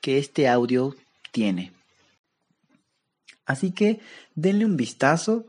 [0.00, 0.94] que este audio
[1.32, 1.72] tiene.
[3.46, 4.00] Así que
[4.34, 5.46] denle un vistazo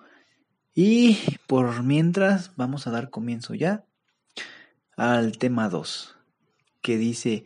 [0.73, 1.17] y
[1.47, 3.85] por mientras vamos a dar comienzo ya
[4.95, 6.17] al tema 2,
[6.81, 7.45] que dice,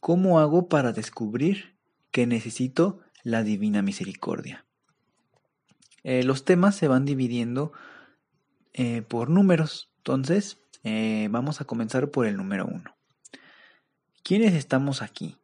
[0.00, 1.76] ¿cómo hago para descubrir
[2.10, 4.64] que necesito la divina misericordia?
[6.04, 7.72] Eh, los temas se van dividiendo
[8.72, 9.90] eh, por números.
[9.98, 12.94] Entonces, eh, vamos a comenzar por el número uno.
[14.22, 15.36] ¿Quiénes estamos aquí?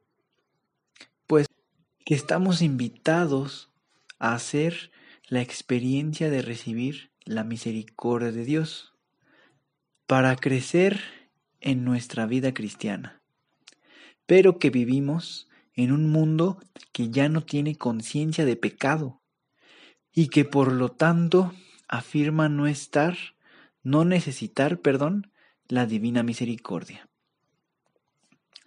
[2.04, 3.70] Que estamos invitados
[4.18, 4.90] a hacer
[5.28, 8.94] la experiencia de recibir la misericordia de Dios
[10.06, 11.00] para crecer
[11.60, 13.22] en nuestra vida cristiana,
[14.26, 16.58] pero que vivimos en un mundo
[16.92, 19.22] que ya no tiene conciencia de pecado
[20.12, 21.54] y que por lo tanto
[21.88, 23.16] afirma no estar,
[23.82, 25.30] no necesitar, perdón,
[25.68, 27.08] la divina misericordia.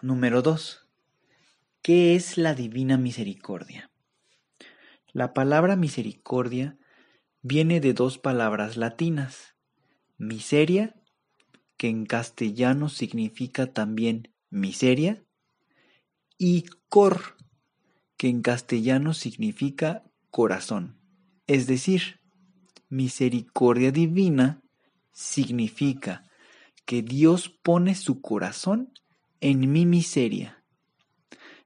[0.02, 0.85] Número 2.
[1.86, 3.92] ¿Qué es la divina misericordia?
[5.14, 6.80] La palabra misericordia
[7.44, 9.56] viene de dos palabras latinas,
[10.18, 10.96] miseria,
[11.78, 15.24] que en castellano significa también miseria,
[16.40, 17.38] y cor,
[18.18, 21.00] que en castellano significa corazón.
[21.46, 22.20] Es decir,
[22.90, 24.64] misericordia divina
[25.12, 26.24] significa
[26.84, 28.92] que Dios pone su corazón
[29.40, 30.65] en mi miseria.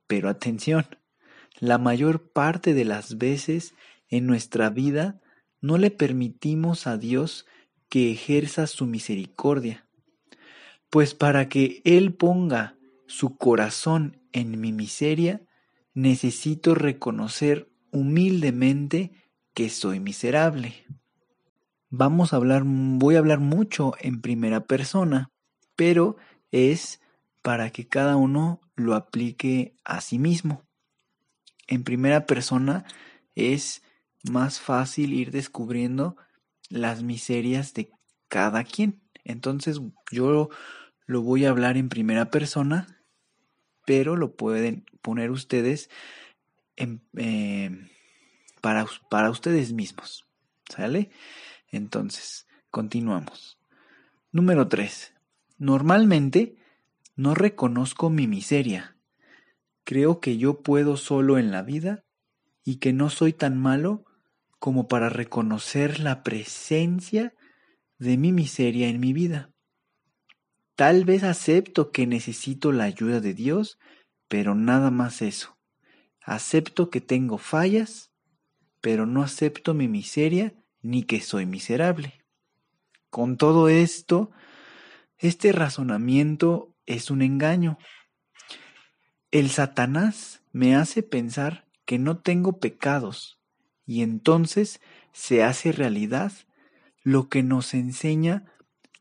[0.09, 0.88] Pero atención,
[1.59, 3.75] la mayor parte de las veces
[4.08, 5.22] en nuestra vida
[5.62, 7.46] no le permitimos a Dios
[7.90, 9.88] que ejerza su misericordia.
[10.90, 12.75] Pues para que Él ponga
[13.06, 15.44] su corazón en mi miseria,
[15.94, 19.12] necesito reconocer humildemente
[19.53, 20.88] que soy miserable.
[21.92, 25.30] Vamos a hablar, voy a hablar mucho en primera persona,
[25.75, 26.18] pero
[26.50, 27.00] es
[27.44, 30.63] para que cada uno lo aplique a sí mismo.
[31.67, 32.85] En primera persona
[33.35, 33.84] es
[34.23, 36.17] más fácil ir descubriendo
[36.69, 37.91] las miserias de
[38.28, 39.01] cada quien.
[39.23, 39.79] Entonces
[40.12, 40.50] yo
[41.06, 43.03] lo voy a hablar en primera persona,
[43.85, 45.89] pero lo pueden poner ustedes
[46.75, 47.89] en, eh,
[48.62, 50.25] para, para ustedes mismos.
[50.69, 51.09] ¿Sale?
[51.72, 53.57] Entonces, continuamos.
[54.31, 55.13] Número 3.
[55.57, 56.59] Normalmente
[57.19, 58.97] no reconozco mi miseria.
[59.84, 62.06] Creo que yo puedo solo en la vida
[62.63, 64.06] y que no soy tan malo
[64.59, 67.34] como para reconocer la presencia
[67.97, 69.52] de mi miseria en mi vida.
[70.75, 73.80] Tal vez acepto que necesito la ayuda de Dios,
[74.28, 75.57] pero nada más eso.
[76.22, 78.09] Acepto que tengo fallas
[78.81, 82.24] pero no acepto mi miseria ni que soy miserable.
[83.09, 84.31] Con todo esto,
[85.18, 87.77] este razonamiento es un engaño.
[89.31, 93.39] El Satanás me hace pensar que no tengo pecados
[93.85, 94.81] y entonces
[95.13, 96.33] se hace realidad
[97.03, 98.51] lo que nos enseña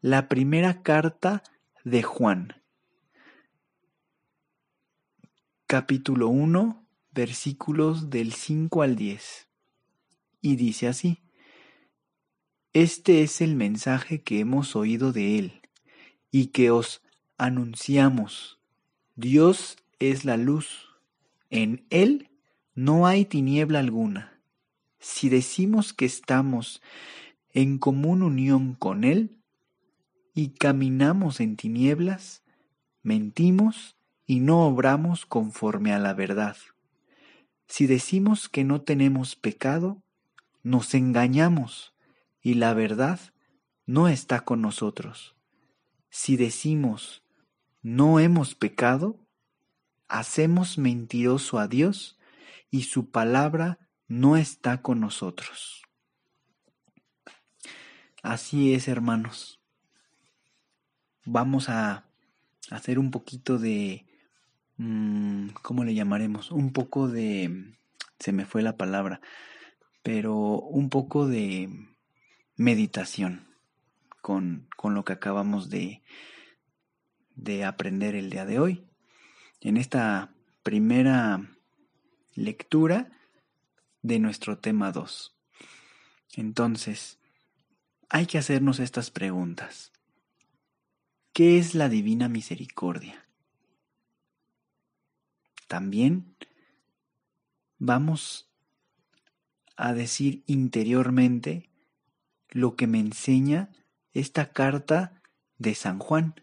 [0.02, 1.42] la primera carta
[1.82, 2.62] de Juan.
[5.66, 9.48] Capítulo 1, versículos del 5 al 10
[10.42, 11.22] y dice así,
[12.74, 15.62] Este es el mensaje que hemos oído de Él
[16.30, 17.02] y que os
[17.38, 18.58] anunciamos.
[19.16, 20.88] Dios es la luz.
[21.50, 22.28] En Él
[22.74, 24.40] no hay tiniebla alguna.
[24.98, 26.82] Si decimos que estamos
[27.52, 29.38] en común unión con Él
[30.34, 32.42] y caminamos en tinieblas,
[33.02, 33.96] mentimos
[34.26, 36.56] y no obramos conforme a la verdad.
[37.68, 40.02] Si decimos que no tenemos pecado,
[40.62, 41.94] nos engañamos
[42.42, 43.20] y la verdad
[43.86, 45.34] no está con nosotros.
[46.10, 47.22] Si decimos
[47.82, 49.18] no hemos pecado,
[50.08, 52.18] hacemos mentiroso a Dios
[52.70, 55.82] y su palabra no está con nosotros.
[58.22, 59.60] Así es, hermanos.
[61.24, 62.06] Vamos a
[62.70, 64.06] hacer un poquito de...
[64.76, 66.50] Mm, ¿Cómo le llamaremos?
[66.50, 67.74] Un poco de...
[68.18, 69.20] Se me fue la palabra,
[70.02, 71.70] pero un poco de
[72.56, 73.46] meditación
[74.20, 76.02] con, con lo que acabamos de,
[77.38, 78.84] de aprender el día de hoy.
[79.60, 81.56] En esta primera
[82.34, 83.10] lectura
[84.02, 85.36] de nuestro tema 2.
[86.34, 87.18] Entonces,
[88.08, 89.92] hay que hacernos estas preguntas.
[91.32, 93.26] ¿Qué es la divina misericordia?
[95.68, 96.36] También
[97.78, 98.50] vamos
[99.76, 101.70] a decir interiormente
[102.48, 103.70] lo que me enseña
[104.12, 105.22] esta carta
[105.58, 106.34] de San Juan.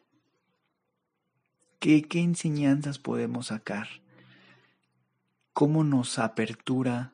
[1.86, 3.88] ¿Qué, enseñanzas podemos sacar?
[5.54, 7.14] ¿Cómo nos apertura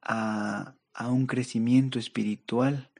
[0.00, 0.74] a
[1.10, 2.90] un crecimiento espiritual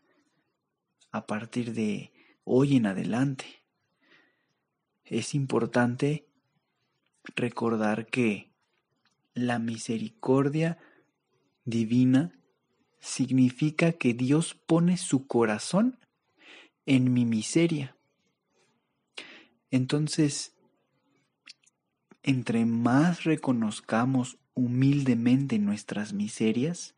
[1.12, 2.12] a partir de
[2.44, 3.46] hoy en adelante?
[5.06, 6.28] Es importante
[7.34, 8.52] recordar que
[9.32, 10.76] la misericordia
[11.64, 12.38] divina
[13.00, 15.98] significa que Dios pone su corazón
[16.84, 17.93] en mi miseria.
[19.74, 20.54] Entonces,
[22.22, 26.94] entre más reconozcamos humildemente nuestras miserias,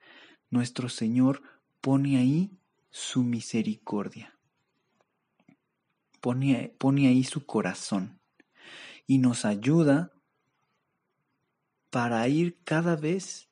[0.50, 1.42] nuestro Señor
[1.80, 2.50] pone ahí
[2.90, 4.36] su misericordia.
[6.20, 8.20] Pone, pone ahí su corazón
[9.06, 10.12] y nos ayuda
[11.88, 13.48] para ir cada vez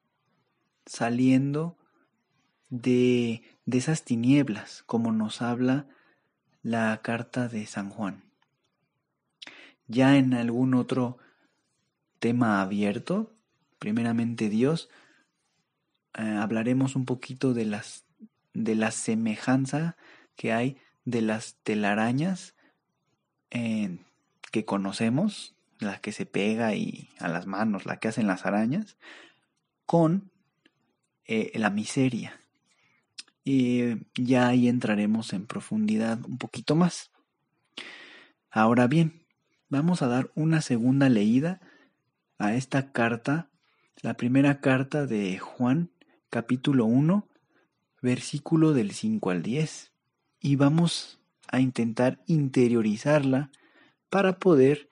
[0.85, 1.79] saliendo
[2.69, 5.89] de, de esas tinieblas, como nos habla
[6.63, 8.24] la carta de San Juan.
[9.87, 11.19] Ya en algún otro
[12.19, 13.35] tema abierto,
[13.79, 14.89] primeramente Dios,
[16.17, 18.05] eh, hablaremos un poquito de las
[18.55, 19.97] de la semejanza
[20.37, 22.55] que hay de las telarañas
[23.51, 23.99] eh,
[24.51, 28.97] que conocemos, la que se pega y a las manos, la que hacen las arañas,
[29.87, 30.31] con
[31.27, 32.41] eh, la miseria.
[33.45, 37.11] Y ya ahí entraremos en profundidad un poquito más.
[38.51, 39.24] Ahora bien,
[39.75, 41.61] vamos a dar una segunda leída
[42.39, 43.51] a esta carta,
[44.03, 45.91] la primera carta de Juan,
[46.31, 47.27] capítulo 1,
[48.01, 49.91] versículo del 5 al 10.
[50.39, 51.19] Y vamos
[51.49, 53.51] a intentar interiorizarla
[54.11, 54.89] para poder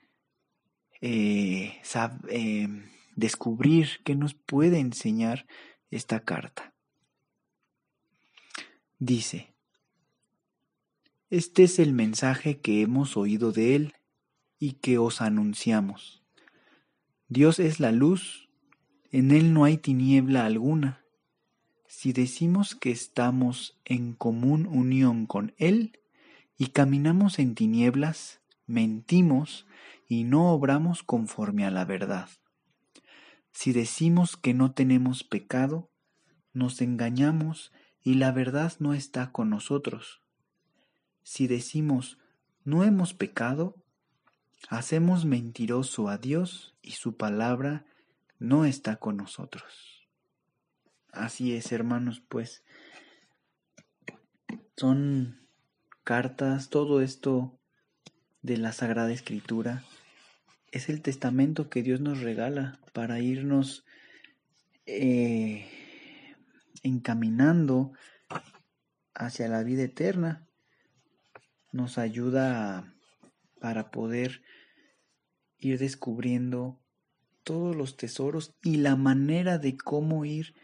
[0.99, 1.81] eh,
[2.27, 2.67] eh,
[3.15, 5.45] descubrir qué nos puede enseñar
[5.91, 6.73] esta carta.
[8.99, 9.53] Dice,
[11.29, 13.93] Este es el mensaje que hemos oído de Él
[14.59, 16.23] y que os anunciamos.
[17.27, 18.49] Dios es la luz,
[19.11, 21.03] en Él no hay tiniebla alguna.
[21.87, 25.99] Si decimos que estamos en común unión con Él
[26.57, 29.67] y caminamos en tinieblas, mentimos
[30.07, 32.29] y no obramos conforme a la verdad.
[33.51, 35.91] Si decimos que no tenemos pecado,
[36.53, 37.71] nos engañamos
[38.03, 40.21] y la verdad no está con nosotros.
[41.23, 42.17] Si decimos
[42.65, 43.82] no hemos pecado,
[44.69, 47.85] hacemos mentiroso a Dios y su palabra
[48.39, 50.07] no está con nosotros.
[51.11, 52.63] Así es, hermanos, pues
[54.75, 55.47] son
[56.03, 57.59] cartas, todo esto
[58.41, 59.83] de la Sagrada Escritura
[60.71, 63.85] es el testamento que Dios nos regala para irnos
[64.87, 65.69] eh,
[66.81, 67.93] encaminando
[69.13, 70.47] hacia la vida eterna.
[71.71, 72.91] Nos ayuda
[73.61, 74.41] para poder
[75.63, 76.79] ir descubriendo
[77.43, 80.55] todos los tesoros y la manera de cómo ir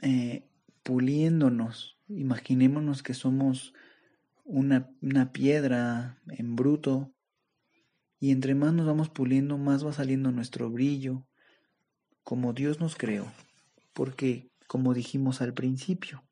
[0.00, 0.48] eh,
[0.82, 1.98] puliéndonos.
[2.08, 3.74] Imaginémonos que somos
[4.44, 7.12] una, una piedra en bruto
[8.18, 11.26] y entre más nos vamos puliendo, más va saliendo nuestro brillo,
[12.22, 13.26] como Dios nos creó.
[13.92, 16.24] Porque como dijimos al principio,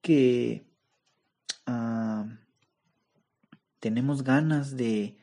[0.00, 0.66] que
[1.66, 2.26] ah,
[3.80, 5.18] tenemos ganas de,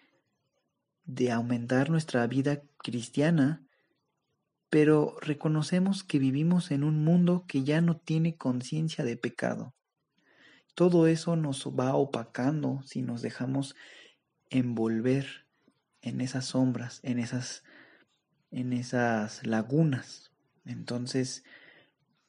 [1.08, 3.66] de aumentar nuestra vida cristiana,
[4.70, 9.74] pero reconocemos que vivimos en un mundo que ya no tiene conciencia de pecado.
[10.76, 13.76] Todo eso nos va opacando si nos dejamos
[14.50, 15.48] envolver
[16.02, 17.64] en esas sombras, en esas,
[18.52, 20.32] en esas lagunas.
[20.66, 21.44] Entonces,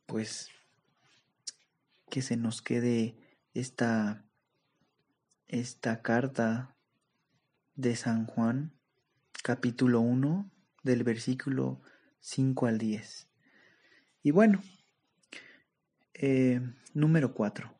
[0.06, 0.50] pues,
[2.08, 3.16] que se nos quede
[3.54, 4.24] esta,
[5.48, 6.77] esta carta
[7.78, 8.72] de San Juan
[9.44, 10.50] capítulo 1
[10.82, 11.80] del versículo
[12.18, 13.28] 5 al 10.
[14.24, 14.64] Y bueno,
[16.14, 16.60] eh,
[16.92, 17.72] número 4.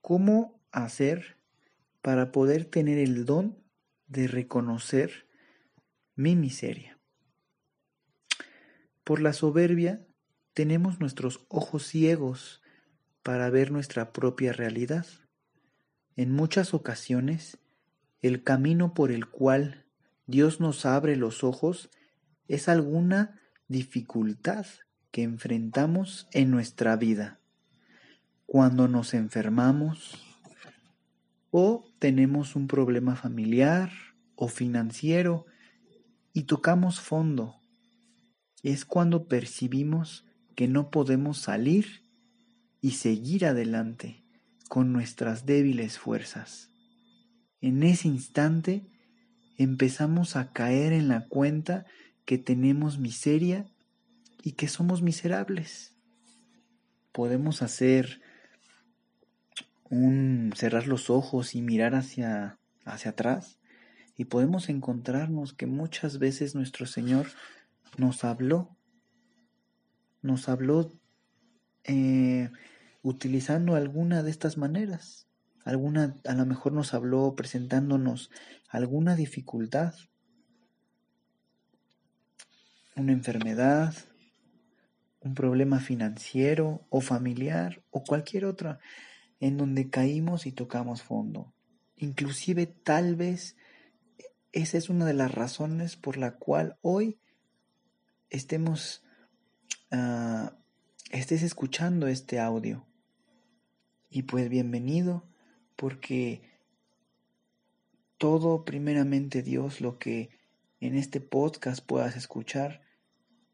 [0.00, 1.38] ¿Cómo hacer
[2.02, 3.58] para poder tener el don
[4.06, 5.26] de reconocer
[6.14, 7.00] mi miseria?
[9.02, 10.06] Por la soberbia
[10.54, 12.62] tenemos nuestros ojos ciegos
[13.24, 15.04] para ver nuestra propia realidad.
[16.14, 17.58] En muchas ocasiones,
[18.22, 19.84] el camino por el cual
[20.26, 21.90] Dios nos abre los ojos
[22.46, 24.64] es alguna dificultad
[25.10, 27.40] que enfrentamos en nuestra vida.
[28.46, 30.22] Cuando nos enfermamos
[31.50, 33.90] o tenemos un problema familiar
[34.36, 35.46] o financiero
[36.32, 37.56] y tocamos fondo,
[38.62, 40.24] es cuando percibimos
[40.54, 42.02] que no podemos salir
[42.80, 44.24] y seguir adelante
[44.68, 46.71] con nuestras débiles fuerzas.
[47.62, 48.84] En ese instante
[49.56, 51.86] empezamos a caer en la cuenta
[52.26, 53.66] que tenemos miseria
[54.42, 55.96] y que somos miserables.
[57.12, 58.20] Podemos hacer
[59.88, 63.58] un cerrar los ojos y mirar hacia hacia atrás
[64.16, 67.28] y podemos encontrarnos que muchas veces nuestro Señor
[67.96, 68.76] nos habló,
[70.20, 70.92] nos habló
[71.84, 72.50] eh,
[73.02, 75.26] utilizando alguna de estas maneras.
[75.64, 78.30] Alguna, a lo mejor nos habló presentándonos
[78.68, 79.94] alguna dificultad,
[82.96, 83.94] una enfermedad,
[85.20, 88.80] un problema financiero o familiar o cualquier otra
[89.40, 91.52] en donde caímos y tocamos fondo.
[91.96, 93.56] Inclusive tal vez
[94.52, 97.18] esa es una de las razones por la cual hoy
[98.30, 99.02] estemos
[99.92, 100.50] uh,
[101.10, 102.86] estés escuchando este audio.
[104.10, 105.31] Y pues bienvenido
[105.82, 106.40] porque
[108.16, 110.30] todo primeramente Dios lo que
[110.78, 112.82] en este podcast puedas escuchar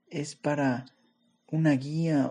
[0.08, 0.84] es para
[1.50, 2.30] una guía,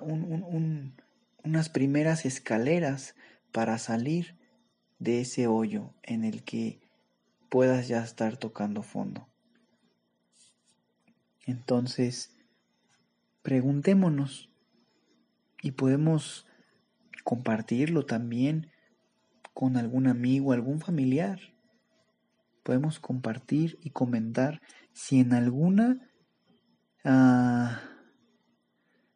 [1.44, 3.16] unas primeras escaleras
[3.51, 4.38] para salir
[5.00, 6.80] de ese hoyo en el que
[7.50, 9.27] puedas ya estar tocando fondo.
[11.48, 12.38] Entonces,
[13.42, 14.51] preguntémonos
[15.63, 16.46] y podemos
[17.24, 18.70] compartirlo también
[19.58, 21.40] con algún amigo, algún familiar.
[22.62, 24.62] Podemos compartir y comentar
[24.94, 26.12] si en alguna
[27.04, 27.76] uh,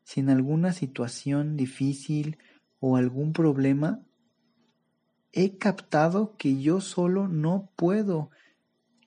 [0.02, 2.40] si en alguna situación difícil
[2.80, 4.02] o algún problema
[5.32, 8.32] he captado que yo solo no puedo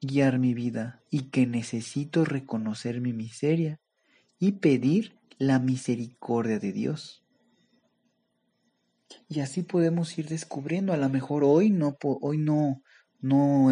[0.01, 3.81] guiar mi vida y que necesito reconocer mi miseria
[4.39, 7.24] y pedir la misericordia de Dios.
[9.29, 12.83] Y así podemos ir descubriendo, a lo mejor hoy no, hoy no,
[13.21, 13.71] no,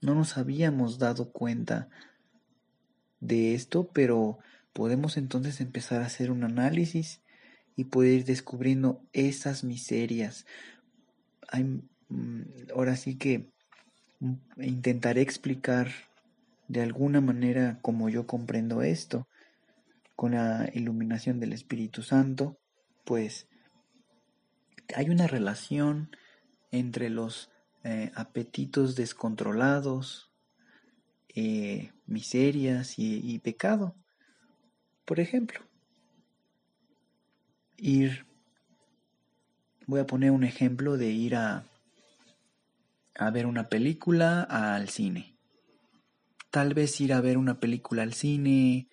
[0.00, 1.88] no nos habíamos dado cuenta
[3.20, 4.38] de esto, pero
[4.72, 7.20] podemos entonces empezar a hacer un análisis
[7.76, 10.46] y poder ir descubriendo esas miserias.
[12.08, 12.42] Mm,
[12.74, 13.50] ahora sí que
[14.56, 15.88] intentaré explicar
[16.68, 19.26] de alguna manera como yo comprendo esto
[20.16, 22.58] con la iluminación del Espíritu Santo,
[23.04, 23.47] pues
[24.94, 26.10] hay una relación
[26.70, 27.50] entre los
[27.84, 30.30] eh, apetitos descontrolados,
[31.34, 33.94] eh, miserias y, pecado.
[35.04, 35.60] Por ejemplo,
[37.76, 38.26] ir,
[39.86, 41.64] voy a poner un ejemplo de ir a,
[43.14, 45.36] a ver una película al cine.
[46.50, 48.88] Tal vez ir a ver una película al cine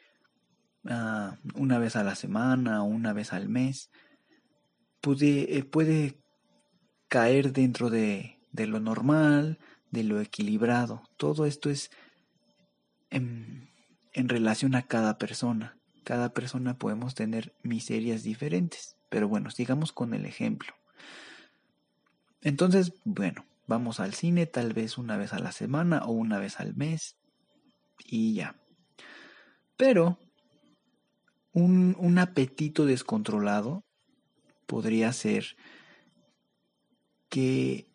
[0.86, 3.90] ah, una vez a la semana o una vez al mes
[5.06, 6.18] puede, eh, puede
[7.10, 9.60] caer dentro de, de, lo normal,
[9.92, 11.04] de lo equilibrado.
[11.16, 11.92] Todo esto es
[13.12, 13.70] en,
[14.14, 15.78] en relación a cada persona.
[16.04, 18.96] Cada persona podemos tener miserias diferentes.
[19.10, 20.74] Pero bueno, sigamos con el ejemplo.
[22.42, 26.60] Entonces, bueno, vamos al cine tal vez una vez a la semana o una vez
[26.60, 27.16] al mes
[28.04, 28.56] y ya.
[29.78, 30.18] Pero
[31.54, 33.85] un, un apetito descontrolado
[34.66, 35.56] podría ser
[37.30, 37.88] que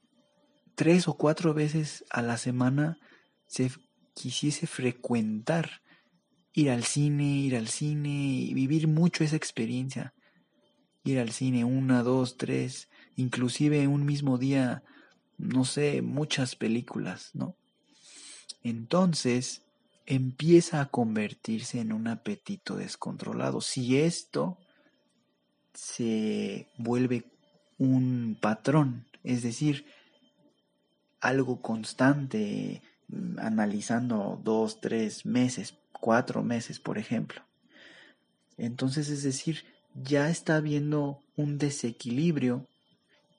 [0.75, 2.99] tres o cuatro veces a la semana
[3.47, 3.71] se
[4.15, 5.83] quisiese frecuentar
[6.53, 10.15] ir al cine, ir al cine y vivir mucho esa experiencia.
[11.05, 14.83] Ir al cine una, dos, tres, inclusive un mismo día,
[15.39, 17.57] no sé, muchas películas, ¿no?
[18.62, 19.62] Entonces
[20.07, 23.61] empieza a convertirse en un apetito descontrolado.
[23.61, 24.59] Si esto
[25.75, 27.25] se vuelve
[27.79, 29.87] un patrón, es decir,
[31.21, 37.43] algo constante, mm, analizando dos, tres meses, cuatro meses, por ejemplo.
[38.57, 42.67] Entonces, es decir, ya está habiendo un desequilibrio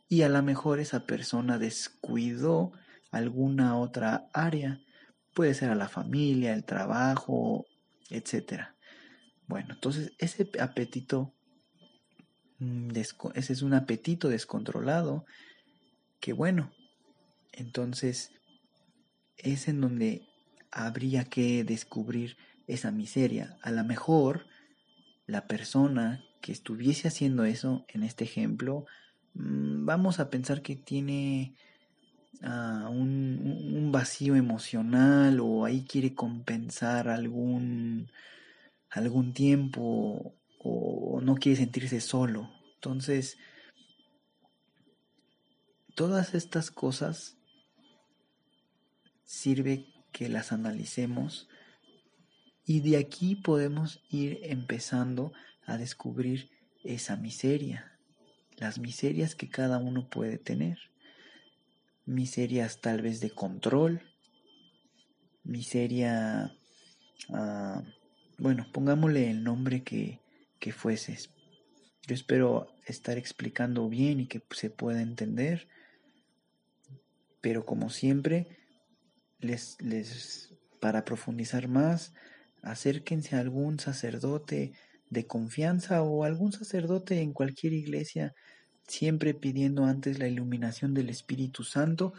[0.09, 2.73] y a lo mejor esa persona descuidó
[3.11, 4.81] alguna otra área,
[5.33, 7.65] puede ser a la familia, el trabajo,
[8.09, 8.75] etcétera.
[9.47, 11.33] Bueno, entonces ese apetito,
[13.33, 15.25] ese es un apetito descontrolado,
[16.19, 16.71] que bueno,
[17.51, 18.31] entonces
[19.37, 20.27] es en donde
[20.71, 22.37] habría que descubrir
[22.67, 23.57] esa miseria.
[23.61, 24.45] A lo mejor
[25.25, 28.85] la persona que estuviese haciendo eso en este ejemplo,
[29.33, 31.55] mm, vamos a pensar que tiene
[32.43, 38.09] ah, un, un, vacío emocional o ahí quiere compensar algún,
[38.89, 42.51] algún tiempo o no quiere sentirse solo.
[42.75, 43.37] Entonces,
[45.95, 47.37] todas estas cosas
[49.23, 51.49] sirve que las analicemos
[52.65, 55.33] y de aquí podemos ir empezando
[55.65, 56.49] a descubrir
[56.83, 57.97] esa miseria,
[58.57, 60.77] las miserias que cada uno puede tener.
[62.05, 64.01] Miserias tal vez de control,
[65.43, 66.55] miseria,
[67.29, 67.81] uh,
[68.37, 70.20] bueno, pongámosle el nombre que,
[70.61, 71.31] que fueses.
[72.07, 75.67] Yo espero estar explicando bien y que se pueda entender,
[77.41, 78.47] pero como siempre,
[79.39, 82.13] les, les, para profundizar más,
[82.61, 84.71] acérquense a algún sacerdote,
[85.09, 88.33] de confianza o algún sacerdote en cualquier iglesia,
[88.87, 92.13] siempre pidiendo antes la iluminación del Espíritu Santo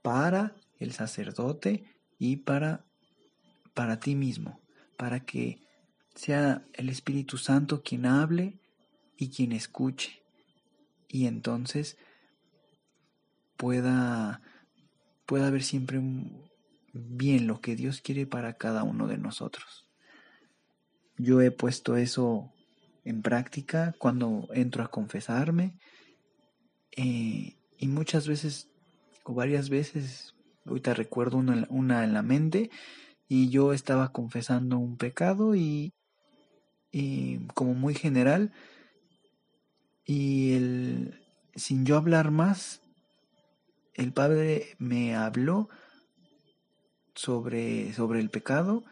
[0.00, 1.84] para el sacerdote
[2.18, 2.86] y para,
[3.74, 4.60] para ti mismo,
[4.96, 5.63] para que
[6.14, 8.60] sea el Espíritu Santo quien hable
[9.16, 10.22] y quien escuche.
[11.08, 11.96] Y entonces
[13.56, 14.42] pueda,
[15.26, 16.00] pueda haber siempre
[16.92, 19.88] bien lo que Dios quiere para cada uno de nosotros.
[21.16, 22.52] Yo he puesto eso
[23.04, 25.78] en práctica cuando entro a confesarme
[26.96, 28.70] eh, y muchas veces
[29.24, 30.34] o varias veces,
[30.66, 32.70] ahorita recuerdo una, una, en la mente
[33.26, 35.94] y yo estaba confesando un pecado y,
[36.94, 38.52] y como muy general
[40.04, 41.20] y el,
[41.56, 42.82] sin yo hablar más,
[43.94, 45.68] el Padre me habló
[47.16, 48.84] sobre, sobre el pecado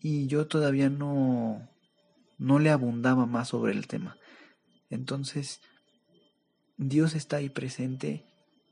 [0.00, 1.68] y yo todavía no,
[2.38, 4.16] no le abundaba más sobre el tema.
[4.88, 5.60] Entonces,
[6.78, 8.24] Dios está ahí presente,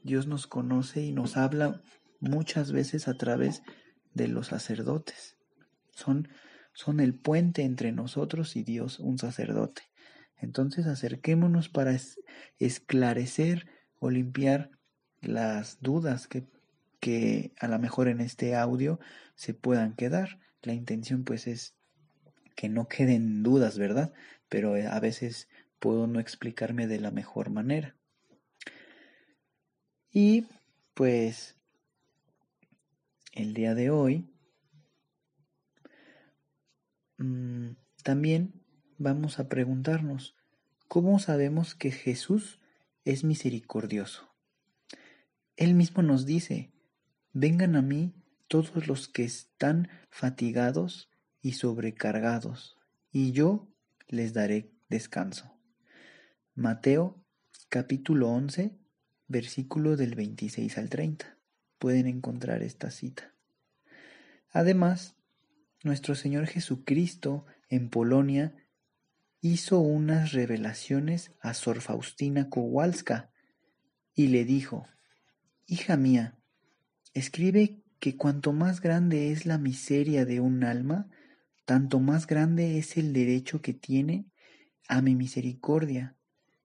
[0.02, 1.82] Dios nos conoce y nos habla
[2.18, 3.62] muchas veces a través
[4.14, 5.36] de los sacerdotes.
[5.90, 6.28] Son,
[6.74, 9.82] son el puente entre nosotros y Dios, un sacerdote.
[10.36, 11.96] Entonces acerquémonos para
[12.58, 13.66] esclarecer
[13.98, 14.70] o limpiar
[15.20, 16.44] las dudas que,
[17.00, 19.00] que a lo mejor en este audio
[19.36, 20.40] se puedan quedar.
[20.62, 21.74] La intención pues es
[22.56, 24.12] que no queden dudas, ¿verdad?
[24.48, 27.96] Pero eh, a veces puedo no explicarme de la mejor manera.
[30.10, 30.46] Y
[30.94, 31.56] pues
[33.32, 34.33] el día de hoy
[38.02, 38.60] también
[38.98, 40.36] vamos a preguntarnos,
[40.88, 42.60] ¿cómo sabemos que Jesús
[43.04, 44.28] es misericordioso?
[45.56, 46.72] Él mismo nos dice,
[47.32, 48.14] vengan a mí
[48.48, 52.76] todos los que están fatigados y sobrecargados,
[53.12, 53.68] y yo
[54.08, 55.52] les daré descanso.
[56.54, 57.24] Mateo
[57.68, 58.78] capítulo 11,
[59.26, 61.36] versículo del 26 al 30.
[61.78, 63.34] Pueden encontrar esta cita.
[64.50, 65.13] Además,
[65.84, 68.54] nuestro Señor Jesucristo en Polonia
[69.40, 73.30] hizo unas revelaciones a Sor Faustina Kowalska
[74.14, 74.86] y le dijo,
[75.66, 76.38] Hija mía,
[77.12, 81.10] escribe que cuanto más grande es la miseria de un alma,
[81.66, 84.26] tanto más grande es el derecho que tiene
[84.88, 86.16] a mi misericordia,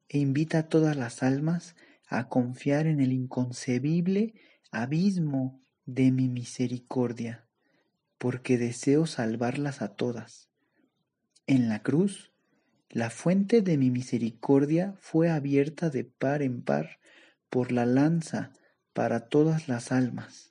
[0.07, 1.75] e invita a todas las almas
[2.07, 4.33] a confiar en el inconcebible
[4.71, 7.48] abismo de mi misericordia,
[8.19, 10.49] porque deseo salvarlas a todas.
[11.47, 12.31] En la cruz,
[12.89, 16.99] la fuente de mi misericordia fue abierta de par en par
[17.49, 18.53] por la lanza
[18.93, 20.49] para todas las almas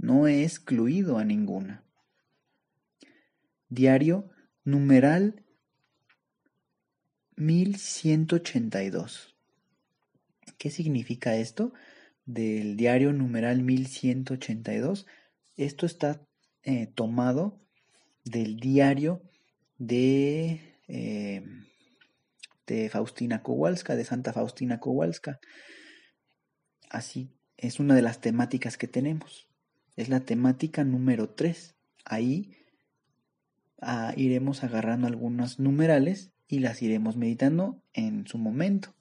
[0.00, 1.84] no he excluido a ninguna.
[3.68, 4.30] Diario
[4.64, 5.44] numeral
[7.36, 9.36] 1182.
[10.56, 11.74] ¿Qué significa esto?
[12.24, 15.06] Del diario numeral 1182.
[15.56, 16.26] Esto está
[16.62, 17.60] eh, tomado
[18.24, 19.22] del diario
[19.78, 21.42] de, eh,
[22.66, 25.40] de Faustina Kowalska, de Santa Faustina Kowalska.
[26.88, 29.48] Así es una de las temáticas que tenemos
[29.96, 31.76] Es la temática número 3.
[32.04, 32.56] Ahí
[33.80, 38.94] ah, iremos agarrando algunos numerales y las iremos meditando en su momento.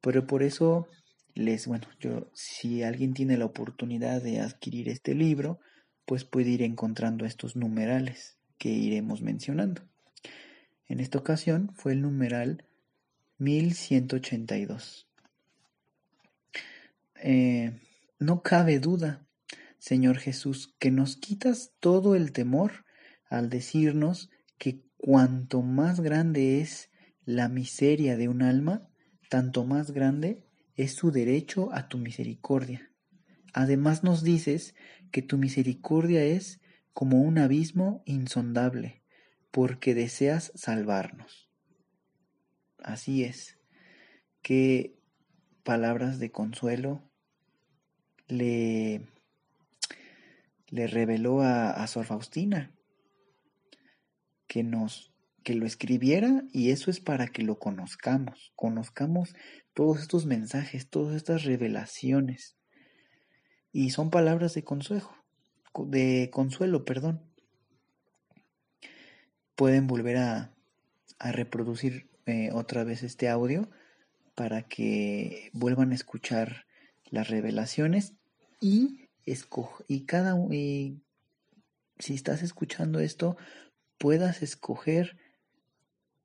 [0.00, 0.86] Pero por eso
[1.34, 5.58] les, bueno, yo, si alguien tiene la oportunidad de adquirir este libro,
[6.06, 9.82] pues puede ir encontrando estos numerales que iremos mencionando.
[10.86, 12.64] En esta ocasión fue el numeral
[13.38, 15.08] 1182.
[17.22, 17.80] Eh,
[18.18, 19.26] no cabe duda,
[19.78, 22.84] Señor Jesús, que nos quitas todo el temor
[23.28, 26.90] al decirnos que cuanto más grande es
[27.24, 28.88] la miseria de un alma,
[29.30, 30.44] tanto más grande
[30.76, 32.90] es su derecho a tu misericordia.
[33.52, 34.74] Además nos dices
[35.14, 36.60] que tu misericordia es
[36.92, 39.04] como un abismo insondable,
[39.52, 41.48] porque deseas salvarnos.
[42.82, 43.56] Así es.
[44.42, 44.98] Qué
[45.62, 47.08] palabras de consuelo
[48.26, 49.06] le,
[50.66, 52.74] le reveló a, a Sor Faustina
[54.48, 55.12] que nos
[55.44, 59.36] que lo escribiera y eso es para que lo conozcamos, conozcamos
[59.74, 62.56] todos estos mensajes, todas estas revelaciones.
[63.74, 65.10] Y son palabras de consuelo,
[65.76, 67.20] de consuelo, perdón.
[69.56, 70.54] Pueden volver a,
[71.18, 73.68] reproducir eh, otra vez este audio
[74.36, 76.66] para que vuelvan a escuchar
[77.06, 78.12] las revelaciones
[78.60, 79.08] y
[79.88, 81.00] y cada y
[81.98, 83.38] si estás escuchando esto
[83.96, 85.16] puedas escoger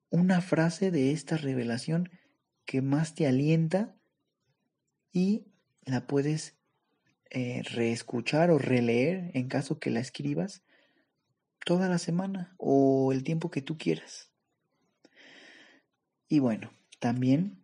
[0.10, 2.10] una frase de esta revelación
[2.66, 3.96] que más te alienta
[5.14, 5.46] y
[5.86, 6.59] la puedes
[7.32, 10.64] eh, reescuchar o releer en caso que la escribas
[11.64, 14.30] toda la semana o el tiempo que tú quieras.
[16.28, 17.62] Y bueno, también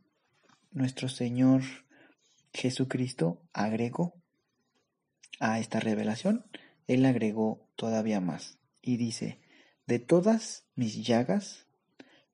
[0.72, 1.64] nuestro Señor
[2.54, 4.14] Jesucristo agregó
[5.40, 6.46] a esta revelación,
[6.88, 9.40] Él agregó todavía más y dice,
[9.88, 11.66] de todas mis llagas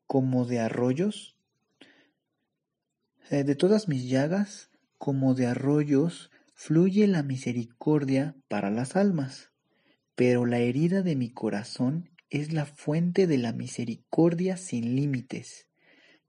[0.05, 1.37] como de arroyos,
[3.29, 6.29] de todas mis llagas, como de arroyos,
[6.63, 9.49] fluye la misericordia para las almas,
[10.13, 15.67] pero la herida de mi corazón es la fuente de la misericordia sin límites.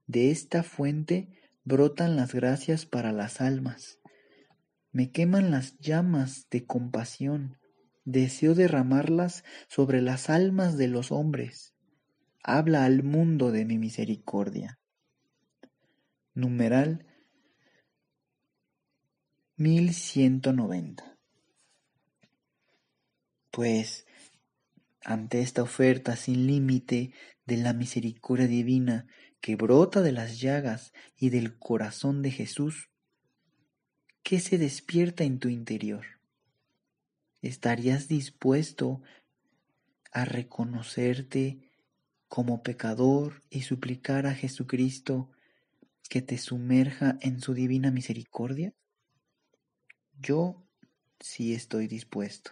[0.07, 1.29] De esta fuente
[1.63, 3.99] brotan las gracias para las almas.
[4.91, 7.59] Me queman las llamas de compasión,
[8.03, 11.73] deseo derramarlas sobre las almas de los hombres
[12.43, 14.79] habla al mundo de mi misericordia.
[16.33, 17.05] Numeral
[19.63, 21.17] 1190.
[23.49, 24.05] Pues
[25.05, 27.13] ante esta oferta sin límite
[27.45, 29.07] de la misericordia divina
[29.39, 32.89] que brota de las llagas y del corazón de Jesús,
[34.21, 36.05] ¿qué se despierta en tu interior?
[37.41, 39.01] ¿Estarías dispuesto
[40.11, 41.69] a reconocerte
[42.27, 45.29] como pecador y suplicar a Jesucristo
[46.09, 48.73] que te sumerja en su divina misericordia?
[50.19, 50.63] Yo
[51.19, 52.51] sí estoy dispuesto.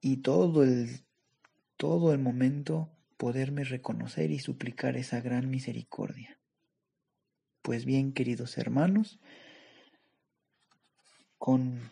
[0.00, 1.04] Y todo el,
[1.76, 6.38] todo el momento poderme reconocer y suplicar esa gran misericordia.
[7.62, 9.18] Pues bien, queridos hermanos,
[11.38, 11.90] con,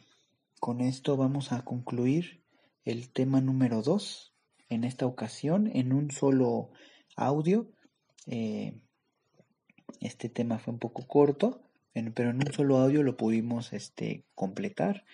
[0.61, 2.43] con esto vamos a concluir
[2.85, 4.35] el tema número dos
[4.69, 6.71] en esta ocasión en un solo
[7.17, 7.71] audio.
[8.27, 8.79] Eh,
[10.01, 15.05] este tema fue un poco corto, pero en un solo audio lo pudimos este, completar.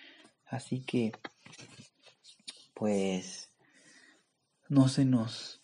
[0.46, 1.12] Así que,
[2.74, 3.50] pues,
[4.68, 5.62] no se nos,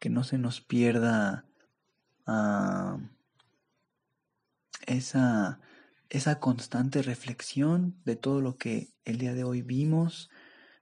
[0.00, 1.44] que no se nos pierda
[4.86, 5.60] esa,
[6.08, 10.30] esa constante reflexión de todo lo que el día de hoy vimos.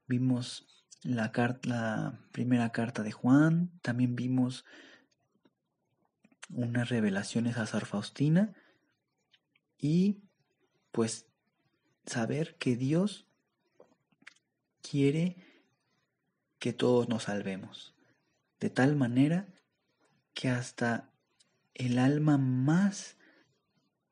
[0.06, 0.68] Vimos
[1.02, 1.32] la,
[1.64, 4.64] la primera carta de Juan, también vimos
[6.48, 8.54] unas revelaciones a Sar Faustina
[9.82, 10.22] y
[10.92, 11.26] pues
[12.06, 13.26] saber que Dios
[14.80, 15.36] quiere
[16.58, 17.94] que todos nos salvemos,
[18.60, 19.52] de tal manera
[20.34, 21.10] que hasta
[21.74, 23.18] el alma más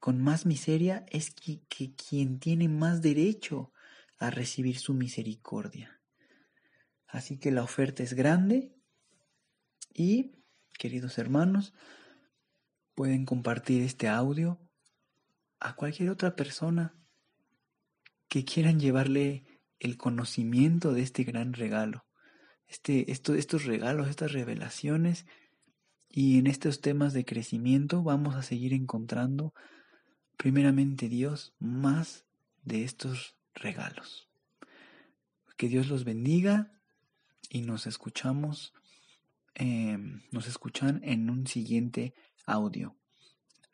[0.01, 1.61] con más miseria es que
[1.95, 3.73] quien tiene más derecho
[4.19, 6.01] a recibir su misericordia.
[7.07, 8.75] Así que la oferta es grande
[9.93, 10.33] y,
[10.79, 11.75] queridos hermanos,
[12.95, 14.59] pueden compartir este audio
[15.61, 16.95] a cualquier otra persona
[18.29, 19.45] que quieran llevarle
[19.79, 22.07] el conocimiento de este gran regalo,
[22.67, 25.27] este, estos regalos, estas revelaciones.
[26.09, 29.55] Y en estos temas de crecimiento vamos a seguir encontrando
[30.37, 32.27] primeramente Dios más
[32.63, 34.29] de estos regalos.
[35.57, 36.73] Que Dios los bendiga
[37.49, 38.73] y nos escuchamos,
[39.55, 42.15] em, nos escuchan en un siguiente
[42.47, 42.97] audio.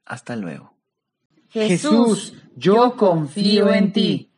[0.05, 0.76] Hasta luego.
[1.51, 4.31] Jesús, yo confío en ti.